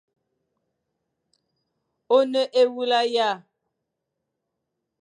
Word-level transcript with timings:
One 2.15 2.41
ewula 2.61 2.99
ya? 3.13 3.27